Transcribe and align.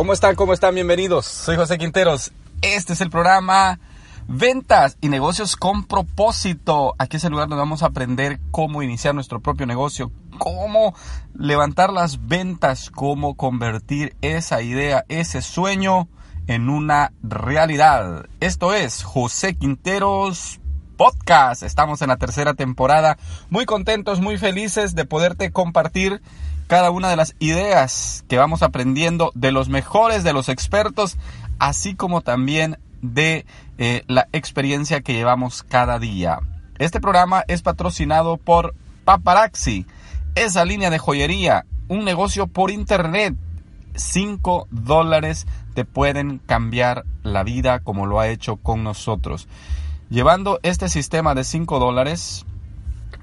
¿Cómo 0.00 0.14
están? 0.14 0.34
¿Cómo 0.34 0.54
están? 0.54 0.74
Bienvenidos. 0.74 1.26
Soy 1.26 1.56
José 1.56 1.76
Quinteros. 1.76 2.32
Este 2.62 2.94
es 2.94 3.02
el 3.02 3.10
programa 3.10 3.78
Ventas 4.26 4.96
y 5.02 5.10
negocios 5.10 5.56
con 5.56 5.84
propósito. 5.84 6.94
Aquí 6.96 7.18
es 7.18 7.24
el 7.24 7.32
lugar 7.32 7.48
donde 7.48 7.60
vamos 7.60 7.82
a 7.82 7.88
aprender 7.88 8.40
cómo 8.50 8.82
iniciar 8.82 9.14
nuestro 9.14 9.40
propio 9.40 9.66
negocio, 9.66 10.10
cómo 10.38 10.94
levantar 11.34 11.92
las 11.92 12.26
ventas, 12.26 12.88
cómo 12.88 13.34
convertir 13.34 14.16
esa 14.22 14.62
idea, 14.62 15.04
ese 15.10 15.42
sueño 15.42 16.08
en 16.46 16.70
una 16.70 17.12
realidad. 17.22 18.24
Esto 18.40 18.72
es 18.72 19.02
José 19.02 19.54
Quinteros 19.54 20.60
Podcast. 20.96 21.62
Estamos 21.62 22.00
en 22.00 22.08
la 22.08 22.16
tercera 22.16 22.54
temporada. 22.54 23.18
Muy 23.50 23.66
contentos, 23.66 24.18
muy 24.22 24.38
felices 24.38 24.94
de 24.94 25.04
poderte 25.04 25.52
compartir 25.52 26.22
cada 26.70 26.92
una 26.92 27.08
de 27.10 27.16
las 27.16 27.34
ideas 27.40 28.24
que 28.28 28.38
vamos 28.38 28.62
aprendiendo 28.62 29.32
de 29.34 29.50
los 29.50 29.68
mejores, 29.68 30.22
de 30.22 30.32
los 30.32 30.48
expertos, 30.48 31.18
así 31.58 31.96
como 31.96 32.20
también 32.20 32.78
de 33.02 33.44
eh, 33.78 34.04
la 34.06 34.28
experiencia 34.30 35.00
que 35.00 35.12
llevamos 35.12 35.64
cada 35.64 35.98
día. 35.98 36.38
Este 36.78 37.00
programa 37.00 37.42
es 37.48 37.62
patrocinado 37.62 38.36
por 38.36 38.76
Paparazzi, 39.04 39.84
esa 40.36 40.64
línea 40.64 40.90
de 40.90 41.00
joyería, 41.00 41.66
un 41.88 42.04
negocio 42.04 42.46
por 42.46 42.70
internet. 42.70 43.34
5 43.96 44.68
dólares 44.70 45.48
te 45.74 45.84
pueden 45.84 46.38
cambiar 46.38 47.04
la 47.24 47.42
vida 47.42 47.80
como 47.80 48.06
lo 48.06 48.20
ha 48.20 48.28
hecho 48.28 48.54
con 48.54 48.84
nosotros. 48.84 49.48
Llevando 50.08 50.60
este 50.62 50.88
sistema 50.88 51.34
de 51.34 51.42
5 51.42 51.80
dólares, 51.80 52.46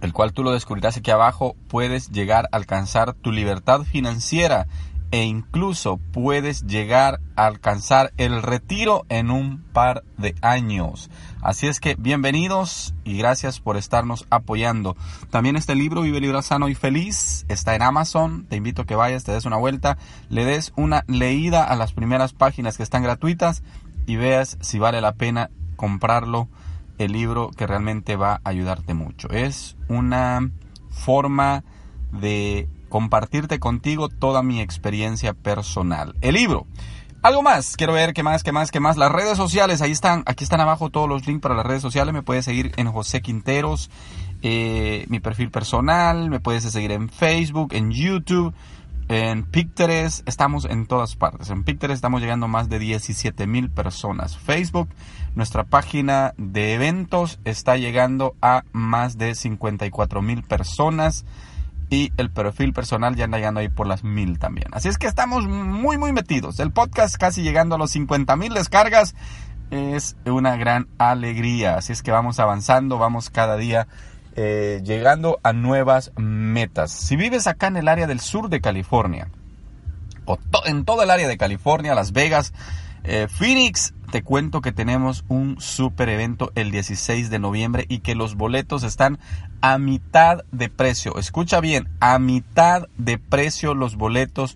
el 0.01 0.13
cual 0.13 0.33
tú 0.33 0.43
lo 0.43 0.51
descubrirás 0.51 0.97
aquí 0.97 1.11
abajo, 1.11 1.55
puedes 1.67 2.11
llegar 2.11 2.49
a 2.51 2.57
alcanzar 2.57 3.13
tu 3.13 3.31
libertad 3.31 3.81
financiera 3.83 4.67
e 5.11 5.23
incluso 5.23 5.99
puedes 6.11 6.65
llegar 6.65 7.21
a 7.35 7.45
alcanzar 7.45 8.11
el 8.17 8.41
retiro 8.41 9.05
en 9.09 9.31
un 9.31 9.63
par 9.71 10.03
de 10.17 10.35
años. 10.41 11.09
Así 11.41 11.67
es 11.67 11.79
que 11.79 11.95
bienvenidos 11.95 12.93
y 13.05 13.17
gracias 13.17 13.59
por 13.59 13.77
estarnos 13.77 14.25
apoyando. 14.29 14.97
También 15.29 15.55
este 15.55 15.75
libro, 15.75 16.01
Vive 16.01 16.19
Libre 16.19 16.41
Sano 16.41 16.67
y 16.67 16.75
Feliz, 16.75 17.45
está 17.47 17.75
en 17.75 17.83
Amazon. 17.83 18.45
Te 18.49 18.57
invito 18.57 18.81
a 18.81 18.85
que 18.85 18.95
vayas, 18.95 19.23
te 19.23 19.31
des 19.31 19.45
una 19.45 19.57
vuelta, 19.57 19.97
le 20.29 20.43
des 20.43 20.73
una 20.75 21.03
leída 21.07 21.63
a 21.63 21.75
las 21.75 21.93
primeras 21.93 22.33
páginas 22.33 22.75
que 22.75 22.83
están 22.83 23.03
gratuitas 23.03 23.63
y 24.07 24.17
veas 24.17 24.57
si 24.59 24.77
vale 24.77 24.99
la 24.99 25.13
pena 25.13 25.49
comprarlo 25.77 26.49
el 26.97 27.11
libro 27.11 27.51
que 27.55 27.67
realmente 27.67 28.15
va 28.15 28.41
a 28.43 28.49
ayudarte 28.49 28.93
mucho. 28.93 29.29
Es 29.29 29.77
una 29.87 30.51
forma 30.89 31.63
de 32.11 32.67
compartirte 32.89 33.59
contigo 33.59 34.09
toda 34.09 34.43
mi 34.43 34.61
experiencia 34.61 35.33
personal. 35.33 36.15
El 36.21 36.35
libro. 36.35 36.65
Algo 37.23 37.41
más, 37.41 37.75
quiero 37.75 37.93
ver 37.93 38.13
qué 38.13 38.23
más, 38.23 38.43
qué 38.43 38.51
más, 38.51 38.71
qué 38.71 38.79
más. 38.79 38.95
Las 38.95 39.11
redes 39.11 39.37
sociales, 39.37 39.81
ahí 39.81 39.91
están, 39.91 40.23
aquí 40.27 40.43
están 40.43 40.61
abajo 40.61 40.89
todos 40.89 41.09
los 41.09 41.25
links 41.27 41.41
para 41.41 41.55
las 41.55 41.65
redes 41.65 41.81
sociales. 41.81 42.13
Me 42.13 42.21
puedes 42.21 42.45
seguir 42.45 42.71
en 42.77 42.91
José 42.91 43.21
Quinteros, 43.21 43.89
eh, 44.43 45.05
mi 45.09 45.19
perfil 45.19 45.49
personal, 45.49 46.29
me 46.29 46.39
puedes 46.39 46.63
seguir 46.63 46.91
en 46.91 47.09
Facebook, 47.09 47.73
en 47.73 47.91
YouTube, 47.91 48.53
en 49.09 49.43
Pinterest, 49.43 50.27
estamos 50.27 50.65
en 50.65 50.85
todas 50.85 51.15
partes. 51.15 51.49
En 51.49 51.63
Pinterest 51.63 51.97
estamos 51.97 52.21
llegando 52.21 52.47
a 52.47 52.49
más 52.49 52.67
de 52.67 52.79
17 52.79 53.47
mil 53.47 53.69
personas. 53.69 54.37
Facebook, 54.37 54.89
nuestra 55.35 55.63
página 55.63 56.33
de 56.37 56.73
eventos 56.73 57.39
está 57.45 57.77
llegando 57.77 58.35
a 58.41 58.63
más 58.73 59.17
de 59.17 59.35
54 59.35 60.21
mil 60.21 60.43
personas. 60.43 61.25
Y 61.89 62.11
el 62.17 62.29
perfil 62.29 62.73
personal 62.73 63.15
ya 63.15 63.23
anda 63.23 63.37
llegando 63.37 63.61
ahí 63.61 63.69
por 63.69 63.87
las 63.87 64.03
mil 64.03 64.39
también. 64.39 64.67
Así 64.73 64.89
es 64.89 64.97
que 64.97 65.07
estamos 65.07 65.47
muy, 65.47 65.97
muy 65.97 66.11
metidos. 66.11 66.59
El 66.59 66.71
podcast 66.71 67.15
casi 67.15 67.43
llegando 67.43 67.75
a 67.75 67.77
los 67.77 67.91
50 67.91 68.35
mil 68.35 68.53
descargas. 68.53 69.15
Es 69.71 70.17
una 70.25 70.57
gran 70.57 70.89
alegría. 70.97 71.77
Así 71.77 71.93
es 71.93 72.03
que 72.03 72.11
vamos 72.11 72.39
avanzando, 72.39 72.97
vamos 72.97 73.29
cada 73.29 73.55
día 73.55 73.87
eh, 74.39 74.81
llegando 74.83 75.39
a 75.41 75.51
nuevas 75.51 76.11
metas. 76.15 76.91
Si 76.91 77.15
vives 77.15 77.47
acá 77.47 77.65
en 77.65 77.77
el 77.77 77.87
área 77.87 78.05
del 78.05 78.19
sur 78.19 78.49
de 78.49 78.61
California, 78.61 79.29
o 80.25 80.37
en 80.65 80.85
todo 80.85 81.01
el 81.01 81.09
área 81.09 81.27
de 81.27 81.37
California, 81.37 81.95
Las 81.95 82.11
Vegas, 82.11 82.53
eh, 83.03 83.27
Phoenix, 83.27 83.95
te 84.11 84.21
cuento 84.21 84.61
que 84.61 84.71
tenemos 84.71 85.25
un 85.27 85.59
super 85.59 86.07
evento 86.09 86.51
el 86.53 86.69
16 86.69 87.31
de 87.31 87.39
noviembre 87.39 87.87
y 87.89 87.99
que 87.99 88.13
los 88.13 88.35
boletos 88.35 88.83
están 88.83 89.17
a 89.61 89.79
mitad 89.79 90.43
de 90.51 90.69
precio. 90.69 91.17
Escucha 91.17 91.59
bien, 91.59 91.89
a 91.99 92.19
mitad 92.19 92.87
de 92.99 93.17
precio 93.17 93.73
los 93.73 93.95
boletos 93.95 94.55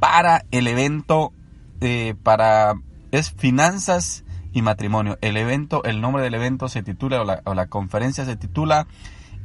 para 0.00 0.46
el 0.50 0.66
evento, 0.66 1.32
eh, 1.80 2.16
para, 2.24 2.74
es 3.12 3.30
finanzas 3.30 4.24
y 4.52 4.62
matrimonio. 4.62 5.18
El 5.20 5.36
evento, 5.36 5.84
el 5.84 6.00
nombre 6.00 6.22
del 6.22 6.34
evento 6.34 6.68
se 6.68 6.82
titula, 6.82 7.22
o 7.22 7.24
la, 7.24 7.42
o 7.44 7.54
la 7.54 7.66
conferencia 7.66 8.24
se 8.24 8.36
titula, 8.36 8.86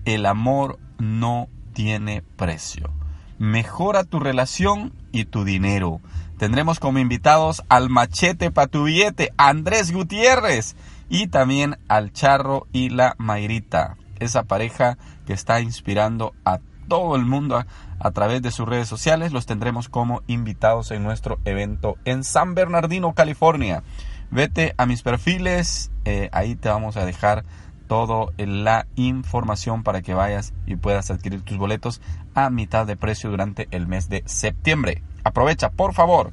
El 0.06 0.26
amor 0.26 0.80
no 0.98 1.48
tiene 1.74 2.24
precio. 2.36 2.92
Mejora 3.38 4.04
tu 4.04 4.20
relación 4.20 4.94
y 5.12 5.26
tu 5.26 5.44
dinero. 5.44 6.02
Tendremos 6.38 6.80
como 6.80 7.00
invitados 7.00 7.64
al 7.70 7.90
machete 7.90 8.52
para 8.52 8.68
tu 8.68 8.84
billete, 8.84 9.32
Andrés 9.38 9.92
Gutiérrez, 9.92 10.76
y 11.10 11.28
también 11.28 11.78
al 11.88 12.12
Charro 12.12 12.68
y 12.74 12.90
la 12.90 13.16
Mayrita, 13.18 13.98
esa 14.20 14.44
pareja 14.44 14.98
que 15.26 15.34
está 15.34 15.62
inspirando 15.62 16.34
a 16.46 16.60
todo 16.88 17.16
el 17.16 17.26
mundo 17.26 17.58
a, 17.58 17.68
a, 18.00 18.12
través 18.12 18.42
de 18.42 18.52
sus 18.52 18.68
redes 18.68 18.88
sociales. 18.88 19.32
Los 19.32 19.46
tendremos 19.46 19.90
como 19.90 20.22
invitados 20.28 20.92
en 20.92 21.04
nuestro 21.04 21.40
evento 21.46 21.96
en 22.06 22.24
San 22.24 22.56
Bernardino, 22.56 23.14
California. 23.14 23.84
Vete 24.30 24.74
a 24.78 24.86
mis 24.86 25.02
perfiles, 25.04 25.92
eh, 26.06 26.30
ahí 26.32 26.56
te 26.56 26.70
vamos 26.70 26.98
a 26.98 27.06
dejar 27.06 27.46
toda 27.88 28.34
la 28.38 28.86
información 28.96 29.84
para 29.84 30.02
que 30.02 30.14
vayas 30.14 30.54
y 30.66 30.76
puedas 30.76 31.10
adquirir 31.10 31.42
tus 31.42 31.58
boletos 31.58 32.02
a 32.36 32.50
mitad 32.50 32.86
de 32.86 32.98
precio 32.98 33.30
durante 33.30 33.68
el 33.72 33.88
mes 33.88 34.10
de 34.10 34.24
septiembre. 34.26 35.02
Aprovecha, 35.24 35.70
por 35.70 35.94
favor. 35.94 36.32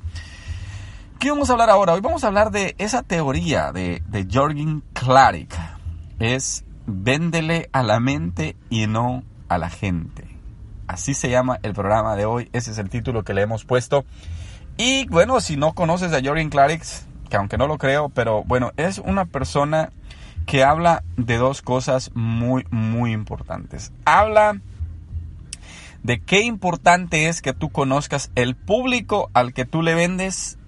¿Qué 1.19 1.31
vamos 1.31 1.49
a 1.49 1.53
hablar 1.53 1.71
ahora? 1.71 1.95
Hoy 1.95 2.01
vamos 2.01 2.25
a 2.25 2.27
hablar 2.27 2.51
de 2.51 2.75
esa 2.79 3.03
teoría 3.03 3.73
de, 3.73 4.03
de 4.09 4.29
Jorgen 4.31 4.83
Klarik. 4.93 5.55
Es 6.19 6.65
véndele 6.87 7.71
a 7.73 7.83
la 7.83 8.01
mente 8.01 8.57
y 8.69 8.87
no 8.87 9.23
a 9.49 9.59
la 9.59 9.71
gente. 9.71 10.29
Así 10.87 11.15
se 11.15 11.31
llama 11.31 11.59
el 11.63 11.73
programa 11.73 12.15
de 12.17 12.27
hoy. 12.27 12.51
Ese 12.53 12.73
es 12.73 12.79
el 12.79 12.91
título 12.91 13.25
que 13.25 13.33
le 13.33 13.43
hemos 13.43 13.65
puesto. 13.65 14.05
Y 14.77 15.07
bueno, 15.07 15.41
si 15.41 15.57
no 15.57 15.73
conoces 15.73 16.13
a 16.13 16.21
Jorgen 16.23 16.51
Klarik, 16.51 16.83
que 17.35 17.39
aunque 17.39 17.59
no 17.59 17.67
lo 17.67 17.79
creo, 17.79 18.11
pero 18.11 18.45
bueno, 18.45 18.71
es 18.77 18.99
una 18.99 19.25
persona 19.25 19.91
que 20.47 20.63
habla 20.63 21.03
de 21.17 21.37
dos 21.37 21.63
cosas 21.63 22.13
muy, 22.15 22.65
muy 22.71 23.11
importantes. 23.11 23.93
Habla 24.05 24.61
de 26.05 26.21
qué 26.21 26.43
importante 26.43 27.27
es 27.27 27.43
que 27.43 27.53
tú 27.53 27.71
conozcas 27.71 28.31
el 28.37 28.55
público 28.55 29.31
al 29.35 29.53
que 29.53 29.65
tú 29.65 29.83
le 29.83 29.95
vendes 29.95 30.59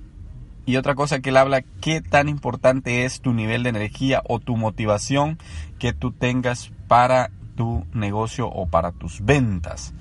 y 0.64 0.74
otra 0.74 0.96
cosa 0.96 1.20
que 1.20 1.30
él 1.30 1.36
habla, 1.36 1.62
qué 1.80 2.00
tan 2.00 2.28
importante 2.28 3.04
es 3.04 3.20
tu 3.20 3.32
nivel 3.32 3.62
de 3.62 3.68
energía 3.68 4.24
o 4.28 4.40
tu 4.40 4.56
motivación 4.56 5.38
que 5.78 5.92
tú 5.92 6.10
tengas 6.10 6.72
para 6.88 7.30
tu 7.54 7.86
negocio 7.92 8.48
o 8.48 8.66
para 8.66 8.90
tus 8.90 9.24
ventas. 9.24 9.94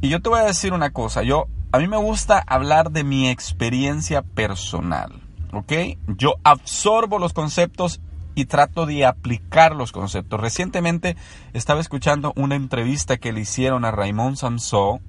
Y 0.00 0.10
yo 0.10 0.22
te 0.22 0.28
voy 0.28 0.38
a 0.38 0.44
decir 0.44 0.74
una 0.74 0.90
cosa, 0.90 1.24
yo 1.24 1.48
a 1.72 1.78
mí 1.78 1.88
me 1.88 1.96
gusta 1.96 2.38
hablar 2.46 2.92
de 2.92 3.02
mi 3.02 3.28
experiencia 3.28 4.22
personal, 4.22 5.21
¿ok? 5.52 5.72
Yo 6.16 6.34
absorbo 6.42 7.18
los 7.18 7.32
conceptos 7.32 8.00
y 8.34 8.46
trato 8.46 8.86
de 8.86 9.04
aplicar 9.04 9.76
los 9.76 9.92
conceptos. 9.92 10.40
Recientemente 10.40 11.16
estaba 11.52 11.80
escuchando 11.80 12.32
una 12.36 12.56
entrevista 12.56 13.18
que 13.18 13.32
le 13.32 13.40
hicieron 13.40 13.84
a 13.84 13.90
Raymond 13.90 14.36
Samson, 14.36 15.00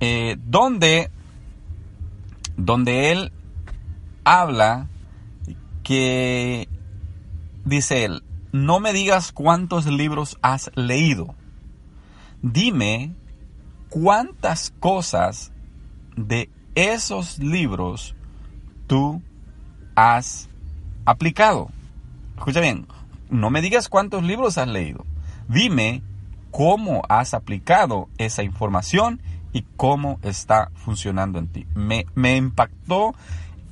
eh, 0.00 0.36
donde, 0.44 1.10
donde 2.56 3.12
él 3.12 3.32
habla 4.24 4.88
que 5.82 6.68
dice 7.64 8.04
él, 8.04 8.22
no 8.52 8.80
me 8.80 8.92
digas 8.92 9.32
cuántos 9.32 9.86
libros 9.86 10.38
has 10.42 10.70
leído. 10.74 11.34
Dime 12.42 13.14
cuántas 13.88 14.72
cosas 14.78 15.52
de 16.16 16.50
esos 16.74 17.38
libros 17.38 18.14
tú 18.86 19.22
has 20.00 20.48
aplicado. 21.04 21.68
Escucha 22.38 22.60
bien, 22.60 22.86
no 23.28 23.50
me 23.50 23.60
digas 23.60 23.90
cuántos 23.90 24.22
libros 24.22 24.56
has 24.56 24.66
leído. 24.66 25.04
Dime 25.46 26.02
cómo 26.50 27.02
has 27.10 27.34
aplicado 27.34 28.08
esa 28.16 28.42
información 28.42 29.20
y 29.52 29.66
cómo 29.76 30.18
está 30.22 30.70
funcionando 30.74 31.38
en 31.38 31.48
ti. 31.48 31.66
Me, 31.74 32.06
me 32.14 32.36
impactó 32.36 33.14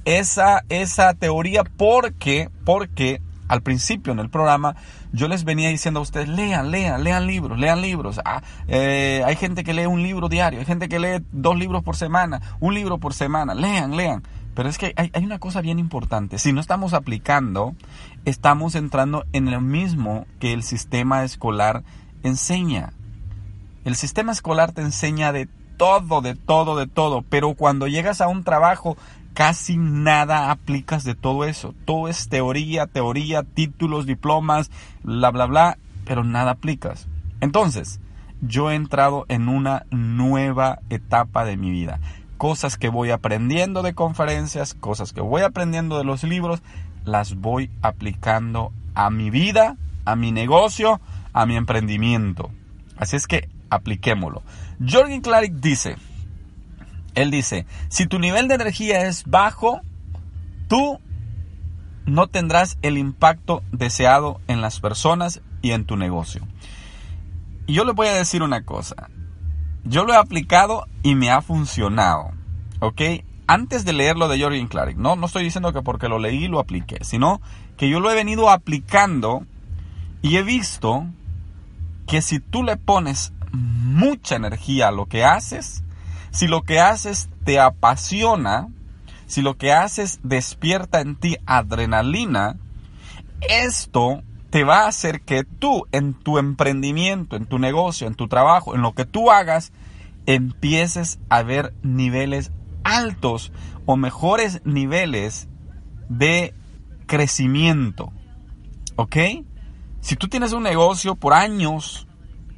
esa, 0.05 0.65
esa 0.69 1.15
teoría 1.15 1.65
porque, 1.65 2.51
porque 2.67 3.23
al 3.49 3.63
principio 3.63 4.13
en 4.13 4.19
el 4.19 4.29
programa 4.29 4.77
yo 5.13 5.29
les 5.29 5.45
venía 5.45 5.71
diciendo 5.71 6.01
a 6.01 6.03
ustedes, 6.03 6.29
lean, 6.29 6.71
lean, 6.71 7.05
lean 7.05 7.27
libros, 7.27 7.59
lean 7.59 7.81
libros. 7.81 8.21
Ah, 8.23 8.43
eh, 8.67 9.23
hay 9.25 9.37
gente 9.37 9.65
que 9.65 9.73
lee 9.73 9.87
un 9.87 10.03
libro 10.03 10.29
diario, 10.29 10.61
hay 10.61 10.67
gente 10.67 10.91
que 10.91 10.99
lee 10.99 11.25
dos 11.33 11.57
libros 11.57 11.83
por 11.83 11.97
semana, 11.97 12.43
un 12.61 12.75
libro 12.75 12.99
por 12.99 13.15
semana, 13.15 13.55
lean, 13.55 13.97
lean. 13.97 14.23
Pero 14.59 14.71
es 14.71 14.77
que 14.77 14.93
hay, 14.97 15.13
hay 15.15 15.25
una 15.25 15.39
cosa 15.39 15.61
bien 15.61 15.79
importante, 15.79 16.37
si 16.37 16.53
no 16.53 16.61
estamos 16.61 16.93
aplicando, 16.93 17.77
estamos 18.25 18.75
entrando 18.75 19.25
en 19.33 19.53
lo 19.53 19.61
mismo 19.61 20.27
que 20.41 20.53
el 20.53 20.65
sistema 20.65 21.23
escolar 21.23 21.85
enseña. 22.25 22.93
El 23.85 23.95
sistema 23.95 24.33
escolar 24.33 24.73
te 24.73 24.81
enseña 24.81 25.31
de 25.31 25.49
todo, 25.77 26.23
de 26.23 26.35
todo, 26.35 26.77
de 26.77 26.89
todo, 26.89 27.23
pero 27.23 27.55
cuando 27.55 27.87
llegas 27.87 28.21
a 28.21 28.27
un 28.27 28.43
trabajo 28.43 28.97
casi 29.33 29.77
nada 29.77 30.51
aplicas 30.51 31.05
de 31.05 31.15
todo 31.15 31.45
eso. 31.45 31.73
Todo 31.85 32.09
es 32.09 32.29
teoría, 32.29 32.89
teoría, 32.89 33.45
títulos, 33.45 34.07
diplomas, 34.07 34.73
bla, 35.05 35.31
bla, 35.31 35.47
bla, 35.47 35.79
pero 36.05 36.25
nada 36.25 36.51
aplicas. 36.51 37.07
Entonces, 37.41 38.01
yo 38.41 38.73
he 38.73 38.75
entrado 38.75 39.25
en 39.29 39.49
una 39.49 39.87
nueva 39.93 40.81
etapa 40.91 41.45
de 41.45 41.57
mi 41.57 41.71
vida. 41.71 42.01
Cosas 42.39 42.77
que 42.77 42.89
voy 42.89 43.11
aprendiendo 43.11 43.83
de 43.83 43.95
conferencias, 43.95 44.75
cosas 44.75 45.13
que 45.13 45.21
voy 45.21 45.43
aprendiendo 45.43 45.99
de 45.99 46.05
los 46.05 46.23
libros, 46.25 46.63
las 47.05 47.35
voy 47.35 47.71
aplicando 47.83 48.73
a 48.95 49.11
mi 49.11 49.31
vida, 49.31 49.77
a 50.05 50.17
mi 50.17 50.33
negocio, 50.33 51.01
a 51.33 51.47
mi 51.47 51.57
emprendimiento. 51.57 52.51
Así 52.97 53.17
es 53.17 53.27
que 53.27 53.49
apliquémoslo. 53.71 54.43
Jorgen 54.81 55.21
Clarick 55.21 55.55
dice, 55.55 55.97
él 57.15 57.31
dice, 57.31 57.67
si 57.89 58.07
tu 58.07 58.19
nivel 58.19 58.49
de 58.49 58.55
energía 58.55 59.07
es 59.07 59.25
bajo, 59.25 59.81
tú 60.69 61.01
no 62.07 62.29
tendrás 62.29 62.79
el 62.83 62.97
impacto 62.97 63.63
deseado 63.73 64.41
en 64.47 64.61
las 64.61 64.81
personas 64.81 65.43
y 65.61 65.73
en 65.73 65.85
tu 65.85 65.97
negocio. 65.97 66.43
Y 67.67 67.75
yo 67.75 67.85
le 67.85 67.93
voy 67.93 68.07
a 68.07 68.15
decir 68.15 68.43
una 68.43 68.65
cosa. 68.65 69.11
Yo 69.85 70.05
lo 70.05 70.13
he 70.13 70.17
aplicado 70.17 70.87
y 71.03 71.15
me 71.15 71.31
ha 71.31 71.41
funcionado. 71.41 72.33
¿Ok? 72.81 73.01
Antes 73.47 73.85
de 73.85 73.93
leerlo 73.93 74.29
de 74.29 74.41
Jorgen 74.41 74.69
Clarick, 74.69 74.99
no, 74.99 75.17
no 75.17 75.27
estoy 75.27 75.45
diciendo 75.45 75.73
que 75.73 75.83
porque 75.83 76.09
lo 76.09 76.19
leí 76.19 76.49
lo 76.49 76.61
apliqué, 76.61 76.99
sino 77.03 77.41
que 77.77 77.89
yo 77.89 77.99
lo 78.01 78.11
he 78.11 78.15
venido 78.15 78.51
aplicando 78.51 79.47
y 80.21 80.37
he 80.37 80.43
visto 80.43 81.07
que 82.07 82.21
si 82.21 82.41
tú 82.41 82.63
le 82.63 82.77
pones 82.77 83.33
mucha 83.53 84.37
energía 84.37 84.89
a 84.89 84.93
lo 84.93 85.07
que 85.07 85.25
haces, 85.25 85.83
si 86.31 86.47
lo 86.47 86.63
que 86.63 86.81
haces 86.81 87.31
te 87.45 87.59
apasiona, 87.59 88.69
si 89.27 89.43
lo 89.43 89.57
que 89.57 89.73
haces 89.73 90.21
despierta 90.23 91.01
en 91.01 91.17
ti 91.17 91.37
adrenalina, 91.47 92.57
esto 93.41 94.23
te 94.51 94.65
va 94.65 94.85
a 94.85 94.89
hacer 94.89 95.21
que 95.21 95.45
tú 95.45 95.85
en 95.93 96.15
tu 96.15 96.39
emprendimiento, 96.39 97.37
en 97.37 97.47
tu 97.47 97.59
negocio, 97.59 98.07
en 98.07 98.15
tu 98.15 98.29
trabajo, 98.29 98.75
en 98.75 98.83
lo 98.83 98.93
que 98.93 99.05
tú 99.05 99.31
hagas, 99.31 99.73
empieces 100.27 101.19
a 101.29 101.43
ver 101.43 101.75
niveles 101.83 102.53
altos 102.85 103.53
o 103.87 103.97
mejores 103.97 104.63
niveles 104.65 105.49
de 106.09 106.55
crecimiento. 107.07 108.13
¿Ok? 108.97 109.17
Si 110.01 110.17
tú 110.17 110.29
tienes 110.29 110.53
un 110.53 110.63
negocio 110.63 111.15
por 111.15 111.35
años 111.35 112.07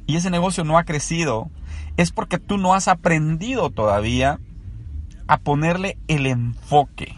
y 0.05 0.15
ese 0.15 0.29
negocio 0.29 0.63
no 0.63 0.77
ha 0.77 0.83
crecido, 0.83 1.49
es 1.97 2.11
porque 2.11 2.39
tú 2.39 2.57
no 2.57 2.73
has 2.73 2.87
aprendido 2.87 3.69
todavía 3.69 4.39
a 5.27 5.37
ponerle 5.37 5.97
el 6.07 6.25
enfoque. 6.25 7.15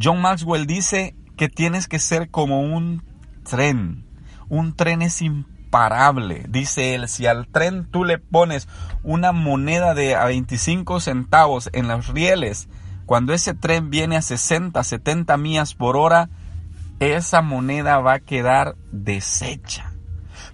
John 0.00 0.20
Maxwell 0.20 0.66
dice 0.66 1.14
que 1.36 1.48
tienes 1.48 1.88
que 1.88 1.98
ser 1.98 2.30
como 2.30 2.60
un 2.60 3.02
tren. 3.42 4.04
Un 4.48 4.74
tren 4.74 5.02
es 5.02 5.22
imparable. 5.22 6.44
Dice 6.48 6.94
él, 6.94 7.08
si 7.08 7.26
al 7.26 7.46
tren 7.48 7.86
tú 7.90 8.04
le 8.04 8.18
pones 8.18 8.68
una 9.02 9.32
moneda 9.32 9.94
de 9.94 10.14
a 10.14 10.26
25 10.26 11.00
centavos 11.00 11.70
en 11.72 11.88
los 11.88 12.08
rieles, 12.08 12.68
cuando 13.06 13.32
ese 13.32 13.54
tren 13.54 13.90
viene 13.90 14.16
a 14.16 14.22
60, 14.22 14.82
70 14.82 15.36
millas 15.36 15.74
por 15.74 15.96
hora, 15.96 16.30
esa 17.00 17.42
moneda 17.42 17.98
va 17.98 18.14
a 18.14 18.20
quedar 18.20 18.76
deshecha. 18.90 19.92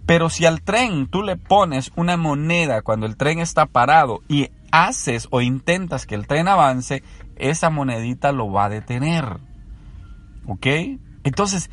Pero 0.06 0.30
si 0.30 0.46
al 0.46 0.62
tren 0.62 1.06
tú 1.06 1.22
le 1.22 1.36
pones 1.36 1.92
una 1.94 2.16
moneda 2.16 2.82
cuando 2.82 3.06
el 3.06 3.16
tren 3.16 3.40
está 3.40 3.66
parado 3.66 4.22
y 4.28 4.48
haces 4.70 5.28
o 5.30 5.40
intentas 5.40 6.06
que 6.06 6.14
el 6.14 6.26
tren 6.26 6.48
avance, 6.48 7.02
esa 7.36 7.70
monedita 7.70 8.32
lo 8.32 8.50
va 8.50 8.64
a 8.64 8.70
detener. 8.70 9.38
¿Ok? 10.46 10.66
Entonces, 11.24 11.70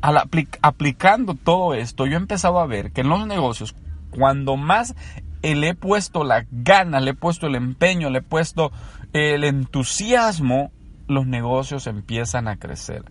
aplicando 0.00 1.34
todo 1.34 1.74
esto, 1.74 2.06
yo 2.06 2.14
he 2.14 2.20
empezado 2.20 2.58
a 2.60 2.66
ver 2.66 2.92
que 2.92 3.02
en 3.02 3.08
los 3.08 3.26
negocios, 3.26 3.74
cuando 4.10 4.56
más 4.56 4.94
le 5.42 5.68
he 5.68 5.74
puesto 5.74 6.24
la 6.24 6.46
gana, 6.50 7.00
le 7.00 7.12
he 7.12 7.14
puesto 7.14 7.46
el 7.46 7.54
empeño, 7.54 8.10
le 8.10 8.18
he 8.18 8.22
puesto 8.22 8.72
el 9.12 9.44
entusiasmo, 9.44 10.70
los 11.06 11.26
negocios 11.26 11.86
empiezan 11.86 12.48
a 12.48 12.56
crecer. 12.56 13.04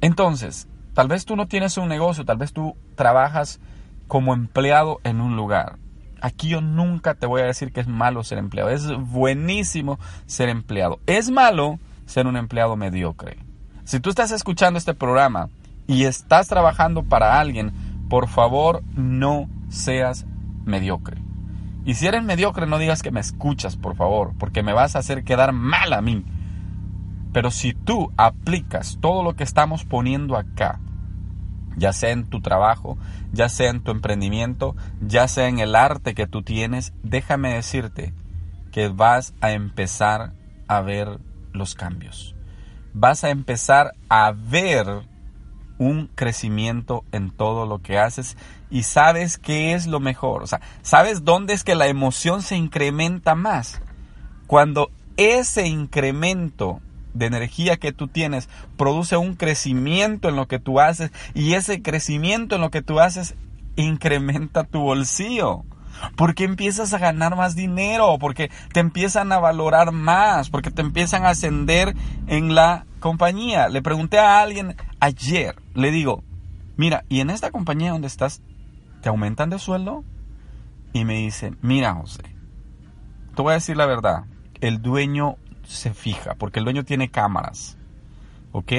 Entonces, 0.00 0.68
Tal 0.94 1.08
vez 1.08 1.24
tú 1.24 1.34
no 1.34 1.48
tienes 1.48 1.76
un 1.76 1.88
negocio, 1.88 2.24
tal 2.24 2.38
vez 2.38 2.52
tú 2.52 2.76
trabajas 2.94 3.60
como 4.06 4.32
empleado 4.32 5.00
en 5.02 5.20
un 5.20 5.34
lugar. 5.34 5.76
Aquí 6.20 6.48
yo 6.48 6.60
nunca 6.60 7.14
te 7.14 7.26
voy 7.26 7.42
a 7.42 7.46
decir 7.46 7.72
que 7.72 7.80
es 7.80 7.88
malo 7.88 8.22
ser 8.22 8.38
empleado. 8.38 8.70
Es 8.70 8.86
buenísimo 8.96 9.98
ser 10.26 10.48
empleado. 10.48 11.00
Es 11.06 11.30
malo 11.30 11.80
ser 12.06 12.28
un 12.28 12.36
empleado 12.36 12.76
mediocre. 12.76 13.38
Si 13.84 14.00
tú 14.00 14.08
estás 14.10 14.30
escuchando 14.30 14.78
este 14.78 14.94
programa 14.94 15.50
y 15.86 16.04
estás 16.04 16.48
trabajando 16.48 17.02
para 17.02 17.38
alguien, 17.38 17.72
por 18.08 18.28
favor 18.28 18.82
no 18.94 19.48
seas 19.68 20.24
mediocre. 20.64 21.20
Y 21.84 21.94
si 21.94 22.06
eres 22.06 22.24
mediocre, 22.24 22.66
no 22.66 22.78
digas 22.78 23.02
que 23.02 23.10
me 23.10 23.20
escuchas, 23.20 23.76
por 23.76 23.94
favor, 23.94 24.32
porque 24.38 24.62
me 24.62 24.72
vas 24.72 24.96
a 24.96 25.00
hacer 25.00 25.22
quedar 25.22 25.52
mal 25.52 25.92
a 25.92 26.00
mí. 26.00 26.24
Pero 27.34 27.50
si 27.50 27.74
tú 27.74 28.10
aplicas 28.16 28.96
todo 29.02 29.22
lo 29.22 29.36
que 29.36 29.44
estamos 29.44 29.84
poniendo 29.84 30.38
acá, 30.38 30.80
ya 31.76 31.92
sea 31.92 32.10
en 32.10 32.24
tu 32.24 32.40
trabajo, 32.40 32.96
ya 33.32 33.50
sea 33.50 33.68
en 33.68 33.82
tu 33.82 33.90
emprendimiento, 33.90 34.76
ya 35.02 35.28
sea 35.28 35.48
en 35.48 35.58
el 35.58 35.74
arte 35.74 36.14
que 36.14 36.26
tú 36.26 36.42
tienes, 36.42 36.94
déjame 37.02 37.52
decirte 37.52 38.14
que 38.72 38.88
vas 38.88 39.34
a 39.42 39.52
empezar 39.52 40.32
a 40.68 40.80
ver 40.80 41.20
los 41.52 41.74
cambios. 41.74 42.33
Vas 42.94 43.24
a 43.24 43.30
empezar 43.30 43.92
a 44.08 44.32
ver 44.32 44.86
un 45.78 46.08
crecimiento 46.14 47.04
en 47.12 47.30
todo 47.30 47.66
lo 47.66 47.80
que 47.80 47.98
haces 47.98 48.36
y 48.70 48.84
sabes 48.84 49.38
qué 49.38 49.74
es 49.74 49.86
lo 49.86 50.00
mejor. 50.00 50.42
O 50.42 50.46
sea, 50.46 50.60
sabes 50.82 51.24
dónde 51.24 51.52
es 51.52 51.64
que 51.64 51.74
la 51.74 51.88
emoción 51.88 52.42
se 52.42 52.56
incrementa 52.56 53.34
más. 53.34 53.82
Cuando 54.46 54.90
ese 55.16 55.66
incremento 55.66 56.80
de 57.12 57.26
energía 57.26 57.76
que 57.76 57.92
tú 57.92 58.08
tienes 58.08 58.48
produce 58.76 59.16
un 59.16 59.34
crecimiento 59.34 60.28
en 60.28 60.36
lo 60.36 60.48
que 60.48 60.58
tú 60.58 60.80
haces 60.80 61.12
y 61.34 61.54
ese 61.54 61.82
crecimiento 61.82 62.56
en 62.56 62.60
lo 62.60 62.70
que 62.70 62.82
tú 62.82 63.00
haces 63.00 63.34
incrementa 63.76 64.64
tu 64.64 64.80
bolsillo. 64.80 65.64
Porque 66.16 66.44
empiezas 66.44 66.92
a 66.92 66.98
ganar 66.98 67.36
más 67.36 67.54
dinero, 67.54 68.18
porque 68.18 68.50
te 68.72 68.80
empiezan 68.80 69.32
a 69.32 69.38
valorar 69.38 69.92
más, 69.92 70.50
porque 70.50 70.70
te 70.70 70.82
empiezan 70.82 71.24
a 71.24 71.30
ascender 71.30 71.94
en 72.26 72.54
la 72.54 72.86
compañía. 73.00 73.68
Le 73.68 73.82
pregunté 73.82 74.18
a 74.18 74.40
alguien 74.40 74.76
ayer, 75.00 75.56
le 75.74 75.90
digo, 75.90 76.22
mira, 76.76 77.04
¿y 77.08 77.20
en 77.20 77.30
esta 77.30 77.50
compañía 77.50 77.92
donde 77.92 78.06
estás, 78.06 78.42
te 79.02 79.08
aumentan 79.08 79.50
de 79.50 79.58
sueldo? 79.58 80.04
Y 80.92 81.04
me 81.04 81.16
dice, 81.16 81.52
mira 81.60 81.94
José, 81.94 82.22
te 83.34 83.42
voy 83.42 83.52
a 83.52 83.54
decir 83.54 83.76
la 83.76 83.86
verdad, 83.86 84.24
el 84.60 84.80
dueño 84.80 85.36
se 85.64 85.92
fija, 85.92 86.34
porque 86.36 86.60
el 86.60 86.64
dueño 86.64 86.84
tiene 86.84 87.10
cámaras. 87.10 87.76
¿Ok? 88.52 88.72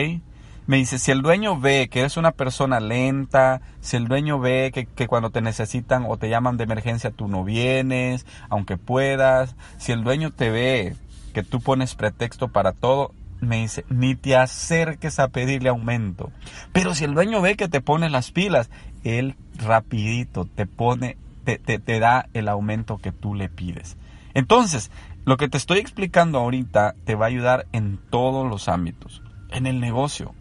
Me 0.68 0.78
dice, 0.78 0.98
si 0.98 1.12
el 1.12 1.22
dueño 1.22 1.60
ve 1.60 1.90
que 1.92 2.00
eres 2.00 2.18
una 2.18 2.32
persona 2.32 2.80
lenta, 2.80 3.62
si 3.82 3.98
el 3.98 4.08
dueño 4.08 4.40
ve 4.40 4.72
que, 4.74 4.88
que, 4.88 5.08
cuando 5.08 5.30
te 5.30 5.42
necesitan 5.42 6.06
o 6.08 6.18
te 6.18 6.30
llaman 6.30 6.58
de 6.58 6.64
emergencia 6.64 7.12
tú 7.12 7.28
no 7.28 7.44
vienes, 7.44 8.26
aunque 8.50 8.78
puedas, 8.78 9.56
si 9.78 9.92
el 9.92 10.04
dueño 10.04 10.32
te 10.32 10.50
ve 10.50 10.96
que 11.34 11.44
tú 11.44 11.62
pones 11.62 11.94
pretexto 11.94 12.48
para 12.48 12.72
todo, 12.72 13.12
me 13.42 13.58
dice, 13.62 13.86
ni 13.90 14.16
te 14.16 14.36
acerques 14.36 15.20
a 15.20 15.28
pedirle 15.28 15.70
aumento. 15.70 16.32
Pero 16.72 16.96
si 16.96 17.04
el 17.04 17.14
dueño 17.14 17.42
ve 17.42 17.56
que 17.56 17.68
te 17.68 17.82
pone 17.82 18.10
las 18.10 18.32
pilas, 18.32 18.70
él 19.04 19.36
rapidito 19.58 20.46
te 20.46 20.66
pone, 20.66 21.18
te, 21.44 21.58
te, 21.58 22.00
da 22.00 22.28
el 22.34 22.48
aumento 22.48 22.98
que 22.98 23.12
tú 23.12 23.36
le 23.36 23.50
pides. 23.50 23.98
Entonces, 24.34 24.92
lo 25.26 25.38
que 25.38 25.48
te 25.48 25.58
estoy 25.58 25.80
explicando 25.80 26.40
ahorita 26.40 26.96
te 27.06 27.16
va 27.16 27.26
a 27.26 27.30
ayudar 27.30 27.68
en 27.72 28.00
todos 28.10 28.50
los 28.50 28.68
ámbitos. 28.68 29.22
En 29.52 29.68
el 29.68 29.80
negocio 29.80 30.34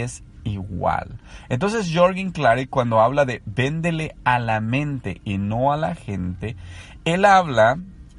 es 0.00 0.22
igual. 0.44 1.18
Entonces 1.48 1.90
Jorgen 1.92 2.30
Clary 2.30 2.66
cuando 2.66 3.00
habla 3.00 3.24
de 3.24 3.42
véndele 3.44 4.16
a 4.24 4.38
la 4.38 4.60
mente 4.60 5.20
y 5.24 5.38
no 5.38 5.72
a 5.72 5.76
la 5.76 5.94
gente, 5.94 6.56
él 7.04 7.24
habla 7.24 7.78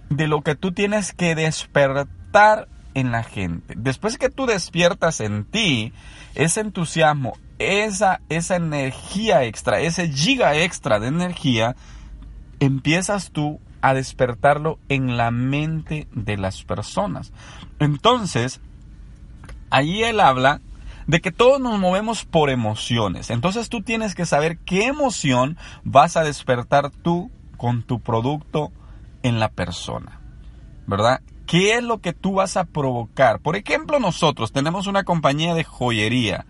de 0.10 0.28
lo 0.28 0.42
que 0.42 0.56
tú 0.56 0.72
tienes 0.72 1.14
que 1.14 1.36
despertar 1.36 2.68
en 2.94 3.12
la 3.12 3.24
gente. 3.24 3.74
Después 3.78 4.18
que 4.18 4.30
tú 4.30 4.46
despiertas 4.46 5.20
en 5.20 5.46
ti 5.46 5.94
ese 6.36 6.62
entusiasmo, 6.62 7.38
esa, 7.60 8.22
esa 8.30 8.56
energía 8.56 9.44
extra, 9.44 9.80
ese 9.80 10.10
giga 10.10 10.56
extra 10.56 11.00
de 11.00 11.08
energía, 11.08 11.76
empiezas 12.60 13.32
tú 13.32 13.60
a 13.82 13.94
despertarlo 13.94 14.80
en 14.90 15.18
la 15.18 15.32
mente 15.32 16.08
de 16.14 16.38
las 16.38 16.64
personas. 16.64 17.34
Entonces, 17.80 18.62
ahí 19.70 20.04
él 20.04 20.20
habla 20.20 20.62
de 21.08 21.22
que 21.22 21.32
todos 21.32 21.60
nos 21.60 21.80
movemos 21.80 22.26
por 22.26 22.50
emociones. 22.50 23.30
Entonces 23.30 23.70
tú 23.70 23.82
tienes 23.82 24.16
que 24.16 24.26
saber 24.26 24.58
qué 24.60 24.86
emoción 24.86 25.58
vas 25.84 26.18
a 26.18 26.24
despertar 26.24 26.90
tú 26.90 27.32
con 27.58 27.84
tu 27.84 28.00
producto 28.00 28.72
en 29.22 29.40
la 29.40 29.50
persona. 29.50 30.20
¿Verdad? 30.86 31.22
¿Qué 31.46 31.76
es 31.76 31.84
lo 31.84 32.00
que 32.00 32.14
tú 32.14 32.34
vas 32.34 32.58
a 32.58 32.66
provocar? 32.66 33.40
Por 33.40 33.56
ejemplo, 33.56 34.00
nosotros 34.00 34.52
tenemos 34.52 34.88
una 34.88 35.04
compañía 35.04 35.54
de 35.54 35.64
joyería. 35.64 36.46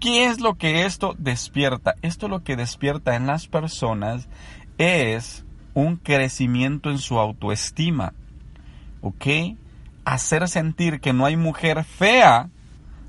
¿Qué 0.00 0.26
es 0.26 0.40
lo 0.40 0.54
que 0.54 0.84
esto 0.84 1.14
despierta? 1.18 1.94
Esto 2.02 2.28
lo 2.28 2.44
que 2.44 2.56
despierta 2.56 3.16
en 3.16 3.26
las 3.26 3.46
personas 3.46 4.28
es 4.78 5.44
un 5.74 5.96
crecimiento 5.96 6.90
en 6.90 6.98
su 6.98 7.18
autoestima. 7.18 8.14
¿Ok? 9.00 9.26
Hacer 10.04 10.48
sentir 10.48 11.00
que 11.00 11.12
no 11.12 11.26
hay 11.26 11.36
mujer 11.36 11.84
fea 11.84 12.48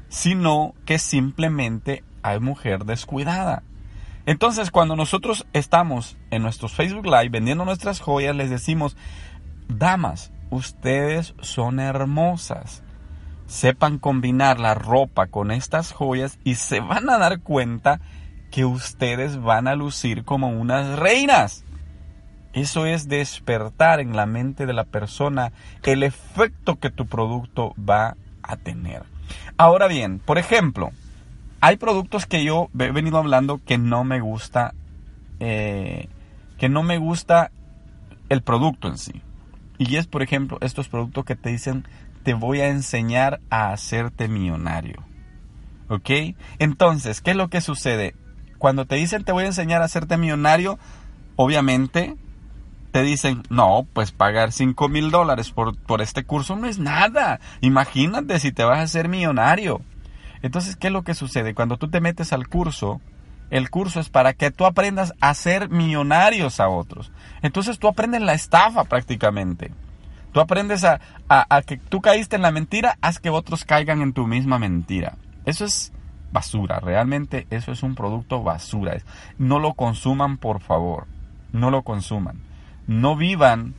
sino 0.10 0.74
que 0.86 1.00
simplemente 1.00 2.04
hay 2.22 2.40
mujer 2.40 2.86
descuidada. 2.86 3.64
Entonces, 4.26 4.70
cuando 4.70 4.96
nosotros 4.96 5.48
estamos 5.54 6.18
en 6.30 6.44
nuestros 6.44 6.74
Facebook 6.74 7.06
Live 7.06 7.30
vendiendo 7.30 7.66
nuestras 7.66 8.00
joyas, 8.00 8.36
les 8.36 8.50
decimos, 8.50 8.98
damas, 9.68 10.32
ustedes 10.50 11.34
son 11.42 11.80
hermosas. 11.80 12.84
Sepan 13.48 13.98
combinar 13.98 14.60
la 14.60 14.76
ropa 14.76 15.28
con 15.28 15.50
estas 15.50 15.92
joyas 15.92 16.38
y 16.44 16.56
se 16.56 16.80
van 16.80 17.10
a 17.10 17.18
dar 17.18 17.40
cuenta 17.42 18.00
que 18.52 18.66
ustedes 18.66 19.42
van 19.42 19.68
a 19.68 19.76
lucir 19.76 20.24
como 20.26 20.50
unas 20.50 21.00
reinas. 21.00 21.64
Eso 22.54 22.86
es 22.86 23.08
despertar 23.08 24.00
en 24.00 24.16
la 24.16 24.26
mente 24.26 24.66
de 24.66 24.74
la 24.74 24.84
persona 24.84 25.52
el 25.84 26.04
efecto 26.04 26.80
que 26.80 26.90
tu 26.90 27.08
producto 27.08 27.74
va 27.78 28.16
a 28.44 28.58
tener. 28.58 29.04
Ahora 29.58 29.88
bien, 29.88 30.20
por 30.20 30.38
ejemplo, 30.38 30.92
hay 31.62 31.78
productos 31.78 32.26
que 32.26 32.44
yo 32.44 32.70
he 32.78 32.92
venido 32.92 33.18
hablando 33.18 33.60
que 33.66 33.78
no 33.78 34.04
me 34.04 34.20
gusta, 34.20 34.74
eh, 35.40 36.08
que 36.58 36.70
no 36.70 36.84
me 36.84 36.98
gusta 36.98 37.52
el 38.30 38.42
producto 38.42 38.88
en 38.88 38.98
sí. 38.98 39.22
Y 39.78 39.96
es, 39.96 40.08
por 40.08 40.22
ejemplo, 40.22 40.58
estos 40.62 40.90
productos 40.90 41.26
que 41.26 41.36
te 41.36 41.50
dicen, 41.50 41.88
te 42.24 42.34
voy 42.34 42.62
a 42.62 42.70
enseñar 42.70 43.40
a 43.50 43.72
hacerte 43.72 44.28
millonario. 44.28 45.04
¿Ok? 45.88 46.10
Entonces, 46.60 47.22
¿qué 47.22 47.32
es 47.32 47.38
lo 47.38 47.50
que 47.50 47.62
sucede? 47.62 48.16
Cuando 48.60 48.86
te 48.86 48.96
dicen 48.96 49.24
te 49.24 49.32
voy 49.32 49.46
a 49.46 49.48
enseñar 49.48 49.82
a 49.82 49.86
hacerte 49.86 50.18
millonario, 50.18 50.78
obviamente 51.36 52.18
te 52.92 53.04
dicen, 53.04 53.44
no, 53.50 53.88
pues 53.94 54.12
pagar 54.12 54.52
5 54.52 54.90
mil 54.90 55.12
dólares 55.12 55.52
por, 55.52 55.78
por 55.78 56.02
este 56.02 56.24
curso 56.24 56.56
no 56.56 56.68
es 56.68 56.80
nada. 56.80 57.40
Imagínate 57.62 58.40
si 58.40 58.52
te 58.52 58.64
vas 58.64 58.80
a 58.80 58.84
hacer 58.84 59.08
millonario. 59.10 59.82
Entonces, 60.42 60.76
¿qué 60.76 60.88
es 60.88 60.94
lo 60.94 61.04
que 61.04 61.14
sucede? 61.14 61.54
Cuando 61.54 61.78
tú 61.78 61.90
te 61.90 62.02
metes 62.02 62.34
al 62.34 62.48
curso, 62.48 63.00
el 63.52 63.70
curso 63.70 64.00
es 64.00 64.10
para 64.10 64.34
que 64.34 64.52
tú 64.52 64.66
aprendas 64.66 65.14
a 65.22 65.34
ser 65.34 65.70
millonarios 65.70 66.60
a 66.60 66.70
otros. 66.70 67.12
Entonces 67.42 67.78
tú 67.78 67.88
aprendes 67.88 68.22
la 68.22 68.34
estafa 68.34 68.86
prácticamente. 68.86 69.72
Tú 70.32 70.40
aprendes 70.40 70.84
a, 70.84 71.00
a, 71.28 71.62
que 71.64 71.78
tú 71.78 72.02
caíste 72.02 72.36
en 72.36 72.44
la 72.44 72.52
mentira, 72.52 72.98
haz 73.02 73.20
que 73.20 73.32
otros 73.32 73.66
caigan 73.66 74.02
en 74.02 74.14
tu 74.14 74.28
misma 74.28 74.60
mentira. 74.60 75.16
Eso 75.46 75.66
es 75.66 75.92
basura, 76.32 76.80
realmente 76.80 77.48
eso 77.50 77.72
es 77.72 77.82
un 77.82 77.96
producto 77.96 78.44
basura. 78.44 78.98
No 79.40 79.60
lo 79.60 79.74
consuman, 79.74 80.38
por 80.38 80.62
favor. 80.62 81.08
No 81.52 81.72
lo 81.72 81.82
consuman 81.82 82.49
no 82.90 83.16
vivan 83.16 83.76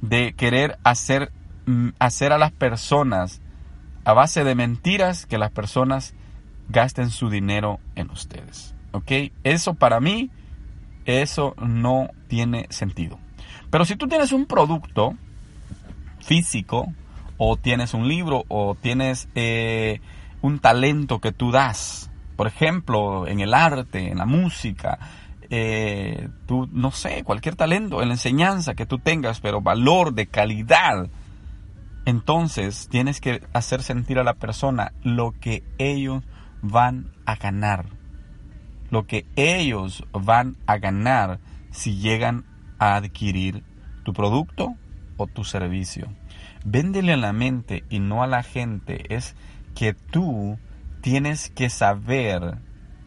de 0.00 0.32
querer 0.32 0.78
hacer, 0.82 1.30
mm, 1.66 1.90
hacer 1.98 2.32
a 2.32 2.38
las 2.38 2.52
personas 2.52 3.42
a 4.04 4.14
base 4.14 4.44
de 4.44 4.54
mentiras 4.54 5.26
que 5.26 5.36
las 5.36 5.50
personas 5.50 6.14
gasten 6.70 7.10
su 7.10 7.28
dinero 7.28 7.80
en 7.96 8.10
ustedes. 8.10 8.74
¿Ok? 8.92 9.12
Eso 9.44 9.74
para 9.74 10.00
mí, 10.00 10.30
eso 11.04 11.54
no 11.58 12.08
tiene 12.28 12.66
sentido. 12.70 13.18
Pero 13.68 13.84
si 13.84 13.94
tú 13.96 14.08
tienes 14.08 14.32
un 14.32 14.46
producto 14.46 15.14
físico, 16.20 16.86
o 17.36 17.58
tienes 17.58 17.92
un 17.92 18.08
libro, 18.08 18.44
o 18.48 18.74
tienes 18.74 19.28
eh, 19.34 20.00
un 20.40 20.60
talento 20.60 21.20
que 21.20 21.32
tú 21.32 21.52
das, 21.52 22.10
por 22.36 22.46
ejemplo, 22.46 23.26
en 23.26 23.40
el 23.40 23.52
arte, 23.52 24.10
en 24.10 24.16
la 24.16 24.26
música, 24.26 24.98
eh, 25.50 26.28
tú, 26.46 26.68
no 26.72 26.92
sé, 26.92 27.24
cualquier 27.24 27.56
talento 27.56 28.02
en 28.02 28.08
la 28.08 28.14
enseñanza 28.14 28.74
que 28.74 28.86
tú 28.86 28.98
tengas, 28.98 29.40
pero 29.40 29.60
valor 29.60 30.14
de 30.14 30.26
calidad, 30.26 31.08
entonces 32.06 32.88
tienes 32.88 33.20
que 33.20 33.42
hacer 33.52 33.82
sentir 33.82 34.18
a 34.18 34.24
la 34.24 34.34
persona 34.34 34.92
lo 35.02 35.32
que 35.32 35.64
ellos 35.78 36.22
van 36.62 37.10
a 37.26 37.36
ganar. 37.36 37.86
Lo 38.90 39.06
que 39.06 39.26
ellos 39.36 40.04
van 40.12 40.56
a 40.66 40.78
ganar 40.78 41.40
si 41.70 41.96
llegan 41.96 42.44
a 42.78 42.96
adquirir 42.96 43.64
tu 44.04 44.12
producto 44.12 44.74
o 45.16 45.26
tu 45.26 45.44
servicio. 45.44 46.08
Véndele 46.64 47.12
a 47.12 47.16
la 47.16 47.32
mente 47.32 47.84
y 47.88 48.00
no 48.00 48.22
a 48.22 48.26
la 48.26 48.42
gente. 48.42 49.14
Es 49.14 49.36
que 49.74 49.94
tú 49.94 50.58
tienes 51.00 51.50
que 51.50 51.70
saber 51.70 52.58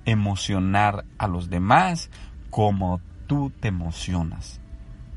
emocionar 0.06 1.06
a 1.18 1.28
los 1.28 1.50
demás 1.50 2.10
como 2.54 3.02
tú 3.26 3.52
te 3.60 3.70
emocionas, 3.70 4.62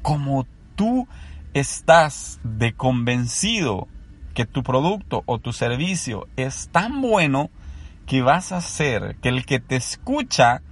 como 0.00 0.47
tú 0.75 1.07
estás 1.52 2.40
de 2.43 2.73
convencido 2.73 3.88
que 4.33 4.47
tu 4.47 4.62
producto 4.62 5.23
o 5.26 5.38
tu 5.38 5.52
servicio 5.52 6.28
es 6.37 6.71
tan 6.73 7.02
bueno 7.02 7.50
que 8.07 8.23
vas 8.23 8.52
a 8.52 8.57
hacer 8.57 9.16
que 9.21 9.28
el 9.28 9.45
que 9.45 9.61
te 9.61 9.76
escucha 9.76 10.62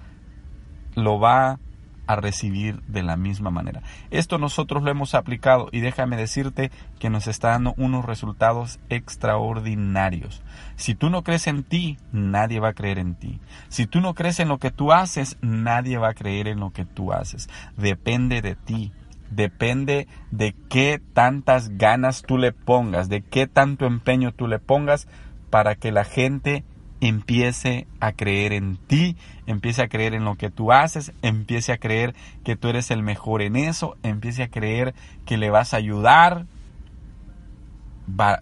lo 0.94 1.21
va 1.21 1.59
a 2.06 2.16
recibir 2.16 2.80
de 2.82 3.02
la 3.02 3.16
misma 3.16 3.50
manera. 3.50 3.82
Esto 4.11 4.38
nosotros 4.38 4.82
lo 4.82 4.90
hemos 4.90 5.14
aplicado 5.14 5.68
y 5.73 5.80
déjame 5.80 6.16
decirte 6.16 6.70
que 6.99 7.11
nos 7.11 7.26
está 7.26 7.50
dando 7.50 7.75
unos 7.76 8.04
resultados 8.04 8.78
extraordinarios. 8.88 10.42
Si 10.76 10.94
tú 10.94 11.11
no 11.11 11.23
crees 11.23 11.46
en 11.46 11.62
ti, 11.62 11.99
nadie 12.12 12.61
va 12.61 12.68
a 12.68 12.75
creer 12.75 12.99
en 12.99 13.14
ti. 13.14 13.40
Si 13.68 13.87
tú 13.87 14.00
no 14.00 14.14
crees 14.14 14.40
en 14.40 14.49
lo 14.49 14.58
que 14.58 14.70
tú 14.70 14.92
haces, 14.92 15.38
nadie 15.40 15.99
va 15.99 16.11
a 16.11 16.14
creer 16.14 16.49
en 16.49 16.61
lo 16.61 16.70
que 16.70 16.84
tú 16.84 17.12
haces. 17.12 17.49
Depende 17.76 18.42
de 18.42 18.54
ti. 18.54 18.92
Depende 19.30 20.06
de 20.30 20.54
qué 20.68 21.00
tantas 21.12 21.70
ganas 21.70 22.23
tú 22.23 22.38
le 22.38 22.52
pongas, 22.52 23.08
de 23.08 23.23
qué 23.23 23.46
tanto 23.46 23.87
empeño 23.87 24.32
tú 24.32 24.46
le 24.46 24.58
pongas 24.61 25.08
para 25.50 25.75
que 25.75 25.90
la 25.90 26.04
gente 26.04 26.64
empiece 27.04 27.87
a 28.00 28.12
creer 28.12 28.54
en 28.54 28.78
ti, 28.78 29.16
empiece 29.46 29.82
a 29.82 29.88
creer 29.88 30.14
en 30.14 30.25
lo 30.25 30.37
que 30.37 30.50
tú 30.50 30.73
haces, 30.73 31.12
empiece 31.20 31.70
a 31.70 31.76
creer 31.76 32.14
que 32.44 32.56
tú 32.56 32.68
eres 32.68 32.90
el 32.90 33.02
mejor 33.02 33.42
en 33.42 33.56
eso, 33.56 33.99
empiece 34.02 34.42
a 34.42 34.49
creer 34.49 34.94
que 35.26 35.37
le 35.37 35.50
vas 35.50 35.75
a 35.75 35.76
ayudar, 35.76 36.46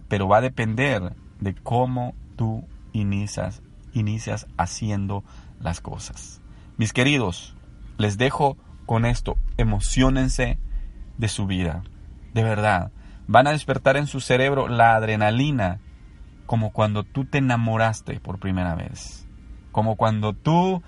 pero 0.07 0.29
va 0.29 0.37
a 0.37 0.41
depender 0.41 1.13
de 1.41 1.53
cómo 1.55 2.15
tú 2.37 2.65
inicias, 2.93 3.61
inicias 3.93 4.47
haciendo 4.57 5.25
las 5.59 5.81
cosas. 5.81 6.41
Mis 6.77 6.93
queridos, 6.93 7.57
les 7.97 8.17
dejo 8.17 8.55
con 8.85 9.05
esto, 9.05 9.35
emocionense 9.57 10.57
de 11.17 11.27
su 11.27 11.47
vida, 11.47 11.83
de 12.33 12.43
verdad. 12.43 12.93
Van 13.27 13.45
a 13.45 13.51
despertar 13.51 13.97
en 13.97 14.07
su 14.07 14.21
cerebro 14.21 14.69
la 14.69 14.95
adrenalina 14.95 15.81
como 16.45 16.71
cuando 16.71 17.03
tú 17.03 17.25
te 17.25 17.39
enamoraste 17.39 18.19
por 18.19 18.39
primera 18.39 18.75
vez, 18.75 19.27
como 19.71 19.95
cuando 19.95 20.33
tú 20.33 20.81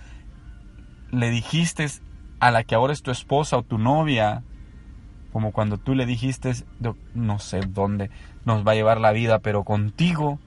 le 1.12 1.30
dijiste 1.30 1.88
a 2.40 2.52
la 2.52 2.64
que 2.64 2.76
ahora 2.76 2.94
es 2.94 3.02
tu 3.02 3.12
esposa 3.12 3.58
o 3.58 3.64
tu 3.64 3.78
novia, 3.78 4.44
como 5.32 5.52
cuando 5.52 5.78
tú 5.78 5.96
le 5.96 6.06
dijiste, 6.06 6.54
no 7.14 7.40
sé 7.40 7.62
dónde 7.62 8.10
nos 8.46 8.66
va 8.66 8.72
a 8.72 8.76
llevar 8.76 9.02
la 9.02 9.12
vida, 9.12 9.40
pero 9.40 9.64
contigo 9.64 10.40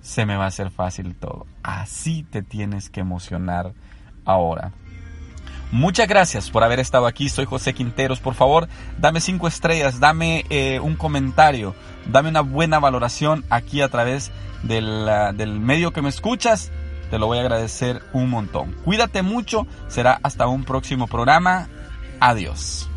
se 0.00 0.26
me 0.26 0.36
va 0.36 0.44
a 0.44 0.48
hacer 0.48 0.70
fácil 0.70 1.14
todo. 1.14 1.46
Así 1.62 2.22
te 2.22 2.42
tienes 2.42 2.90
que 2.90 3.00
emocionar 3.00 3.72
ahora. 4.24 4.72
Muchas 5.72 6.08
gracias 6.08 6.50
por 6.50 6.64
haber 6.64 6.80
estado 6.80 7.06
aquí. 7.06 7.28
Soy 7.28 7.44
José 7.44 7.74
Quinteros. 7.74 8.20
Por 8.20 8.34
favor, 8.34 8.68
dame 8.98 9.20
cinco 9.20 9.46
estrellas, 9.46 10.00
dame 10.00 10.44
eh, 10.50 10.80
un 10.80 10.96
comentario, 10.96 11.74
dame 12.06 12.28
una 12.28 12.40
buena 12.40 12.80
valoración 12.80 13.44
aquí 13.50 13.80
a 13.80 13.88
través 13.88 14.32
del, 14.64 15.08
del 15.34 15.60
medio 15.60 15.92
que 15.92 16.02
me 16.02 16.08
escuchas. 16.08 16.72
Te 17.10 17.18
lo 17.18 17.26
voy 17.26 17.38
a 17.38 17.42
agradecer 17.42 18.02
un 18.12 18.30
montón. 18.30 18.72
Cuídate 18.84 19.22
mucho. 19.22 19.66
Será 19.88 20.20
hasta 20.22 20.46
un 20.46 20.64
próximo 20.64 21.06
programa. 21.06 21.68
Adiós. 22.20 22.89